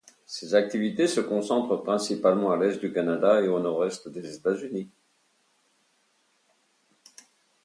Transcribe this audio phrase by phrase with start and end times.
[0.25, 4.89] Ses activités se concentrent principalement à l’est du Canada et au nord-est des États-Unis.